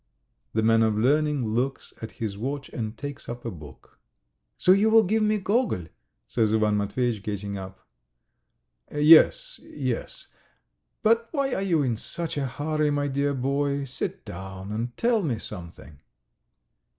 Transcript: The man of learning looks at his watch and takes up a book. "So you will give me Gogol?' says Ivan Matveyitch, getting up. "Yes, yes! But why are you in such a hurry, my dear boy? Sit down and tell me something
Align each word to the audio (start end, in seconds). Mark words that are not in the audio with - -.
The 0.53 0.63
man 0.63 0.81
of 0.81 0.97
learning 0.97 1.45
looks 1.45 1.93
at 2.01 2.13
his 2.13 2.35
watch 2.35 2.69
and 2.69 2.97
takes 2.97 3.29
up 3.29 3.45
a 3.45 3.51
book. 3.51 3.99
"So 4.57 4.71
you 4.71 4.89
will 4.89 5.03
give 5.03 5.21
me 5.21 5.37
Gogol?' 5.37 5.89
says 6.25 6.51
Ivan 6.55 6.75
Matveyitch, 6.75 7.21
getting 7.21 7.55
up. 7.55 7.85
"Yes, 8.91 9.59
yes! 9.63 10.25
But 11.03 11.27
why 11.29 11.53
are 11.53 11.61
you 11.61 11.83
in 11.83 11.97
such 11.97 12.35
a 12.35 12.47
hurry, 12.47 12.89
my 12.89 13.09
dear 13.09 13.35
boy? 13.35 13.83
Sit 13.83 14.25
down 14.25 14.71
and 14.71 14.97
tell 14.97 15.21
me 15.21 15.37
something 15.37 15.99